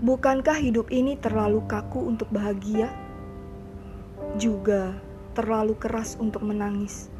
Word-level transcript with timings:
Bukankah 0.00 0.56
hidup 0.56 0.88
ini 0.88 1.20
terlalu 1.20 1.60
kaku 1.68 2.08
untuk 2.08 2.32
bahagia? 2.32 2.88
Juga 4.40 4.96
terlalu 5.36 5.76
keras 5.76 6.16
untuk 6.16 6.40
menangis. 6.40 7.12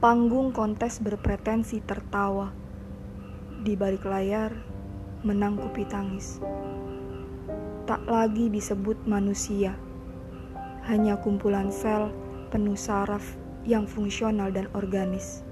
Panggung 0.00 0.48
kontes 0.48 0.96
berpretensi 0.96 1.84
tertawa. 1.84 2.56
Di 3.60 3.76
balik 3.76 4.08
layar, 4.08 4.48
menang 5.20 5.60
kupi 5.60 5.84
tangis. 5.84 6.40
Tak 7.84 8.08
lagi 8.08 8.48
disebut 8.48 8.96
manusia, 9.04 9.76
hanya 10.88 11.20
kumpulan 11.20 11.68
sel 11.68 12.08
penuh 12.48 12.80
saraf 12.80 13.36
yang 13.64 13.88
fungsional 13.88 14.52
dan 14.52 14.68
organis. 14.76 15.42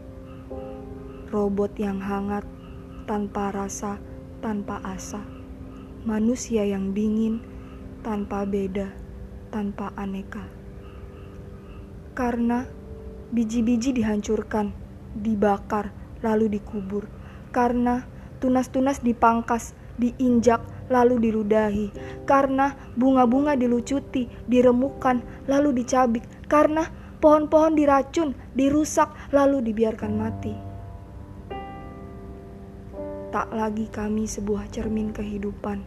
Robot 1.28 1.76
yang 1.76 2.00
hangat, 2.00 2.44
tanpa 3.04 3.52
rasa, 3.52 4.00
tanpa 4.40 4.80
asa 4.84 5.38
manusia 6.06 6.62
yang 6.62 6.94
dingin, 6.94 7.42
tanpa 8.06 8.46
beda, 8.46 8.94
tanpa 9.50 9.90
aneka. 9.98 10.46
Karena 12.14 12.66
biji-biji 13.34 13.92
dihancurkan, 13.92 14.72
dibakar, 15.18 15.90
lalu 16.22 16.58
dikubur. 16.58 17.06
Karena 17.50 18.06
tunas-tunas 18.38 19.02
dipangkas, 19.02 19.74
diinjak, 19.98 20.62
lalu 20.88 21.30
diludahi. 21.30 21.90
Karena 22.24 22.72
bunga-bunga 22.94 23.58
dilucuti, 23.58 24.30
diremukan, 24.46 25.22
lalu 25.44 25.82
dicabik. 25.82 26.24
Karena 26.46 26.86
pohon-pohon 27.18 27.74
diracun, 27.74 28.34
dirusak, 28.54 29.10
lalu 29.34 29.62
dibiarkan 29.70 30.12
mati. 30.14 30.54
Tak 33.28 33.52
lagi 33.52 33.90
kami 33.92 34.24
sebuah 34.24 34.72
cermin 34.72 35.12
kehidupan, 35.12 35.84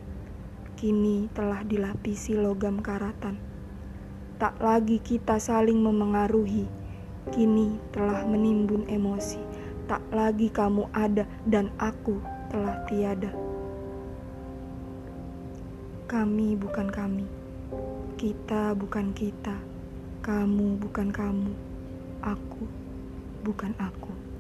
kini 0.78 1.26
telah 1.34 1.66
dilapisi 1.66 2.38
logam 2.38 2.84
karatan. 2.84 3.40
Tak 4.38 4.62
lagi 4.62 5.02
kita 5.02 5.42
saling 5.42 5.82
memengaruhi, 5.82 6.70
kini 7.34 7.82
telah 7.90 8.22
menimbun 8.30 8.86
emosi. 8.86 9.42
Tak 9.90 10.06
lagi 10.14 10.54
kamu 10.54 10.88
ada 10.94 11.26
dan 11.50 11.74
aku 11.82 12.22
telah 12.54 12.82
tiada. 12.86 13.34
Kami 16.06 16.60
bukan 16.60 16.92
kami, 16.92 17.26
kita 18.20 18.76
bukan 18.78 19.16
kita, 19.16 19.71
kamu 20.22 20.78
bukan 20.78 21.10
kamu, 21.10 21.50
aku 22.22 22.70
bukan 23.42 23.74
aku. 23.82 24.31